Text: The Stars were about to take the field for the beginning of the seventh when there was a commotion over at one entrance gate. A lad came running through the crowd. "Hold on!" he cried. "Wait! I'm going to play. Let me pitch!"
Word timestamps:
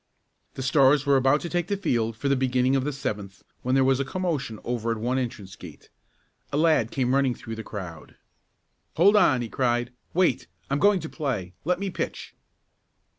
The 0.55 0.63
Stars 0.63 1.05
were 1.05 1.15
about 1.15 1.41
to 1.41 1.47
take 1.49 1.67
the 1.67 1.77
field 1.77 2.17
for 2.17 2.27
the 2.27 2.35
beginning 2.35 2.75
of 2.75 2.83
the 2.83 2.91
seventh 2.91 3.43
when 3.61 3.75
there 3.75 3.83
was 3.83 3.99
a 3.99 4.03
commotion 4.03 4.59
over 4.63 4.89
at 4.89 4.97
one 4.97 5.19
entrance 5.19 5.55
gate. 5.55 5.91
A 6.51 6.57
lad 6.57 6.89
came 6.89 7.13
running 7.13 7.35
through 7.35 7.53
the 7.57 7.63
crowd. 7.63 8.15
"Hold 8.95 9.15
on!" 9.15 9.43
he 9.43 9.47
cried. 9.47 9.93
"Wait! 10.15 10.47
I'm 10.71 10.79
going 10.79 11.01
to 11.01 11.07
play. 11.07 11.53
Let 11.65 11.79
me 11.79 11.91
pitch!" 11.91 12.33